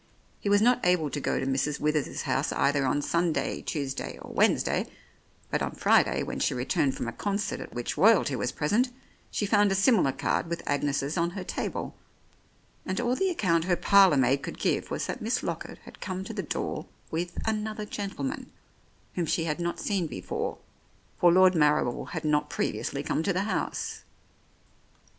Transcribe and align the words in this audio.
He 0.39 0.49
was 0.49 0.63
not 0.63 0.83
able 0.83 1.11
to 1.11 1.19
go 1.19 1.39
to 1.39 1.45
Mrs. 1.45 1.79
Withers's 1.79 2.23
house 2.23 2.51
either 2.53 2.79
104 2.81 2.81
The 2.81 2.89
Oriolists 2.89 2.95
on 2.95 3.01
Sunday, 3.47 3.61
Tuesday 3.61 4.17
or 4.19 4.33
Wednesday, 4.33 4.87
but 5.51 5.61
on 5.61 5.73
Friday 5.73 6.23
when 6.23 6.39
she 6.39 6.55
returned 6.55 6.95
from 6.97 7.07
a 7.07 7.11
concert 7.11 7.59
at 7.59 7.75
which 7.75 7.99
Royalty 7.99 8.35
was 8.35 8.51
present, 8.51 8.89
she 9.29 9.45
found 9.45 9.71
a 9.71 9.75
similar 9.75 10.11
card 10.11 10.47
with 10.47 10.63
Agnes's 10.67 11.17
on 11.19 11.29
her 11.37 11.43
table, 11.43 11.95
and 12.83 12.99
all 12.99 13.15
the 13.15 13.29
account 13.29 13.65
her 13.65 13.75
parlour 13.75 14.17
maid 14.17 14.41
could 14.41 14.57
give 14.57 14.89
was 14.89 15.05
that 15.05 15.21
Miss 15.21 15.43
Lockett 15.43 15.77
had 15.85 16.01
come 16.01 16.23
to 16.23 16.33
the 16.33 16.41
door 16.41 16.87
with 17.11 17.37
"another 17.47 17.85
gentleman" 17.85 18.51
whom 19.13 19.27
she 19.27 19.43
had 19.43 19.59
not 19.59 19.79
seen 19.79 20.07
before, 20.07 20.57
for 21.19 21.31
Lord 21.31 21.53
Marrible 21.53 22.05
had 22.13 22.25
not 22.25 22.49
previously 22.49 23.03
come 23.03 23.21
to 23.21 23.33
the 23.33 23.43
house. 23.43 24.01